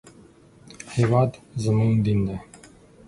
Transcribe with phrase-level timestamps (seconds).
[0.95, 1.31] هېواد
[1.63, 2.37] زموږ دین دی